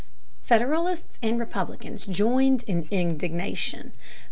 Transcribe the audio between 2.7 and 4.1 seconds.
indignation.